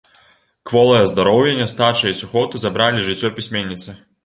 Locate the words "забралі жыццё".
2.65-3.33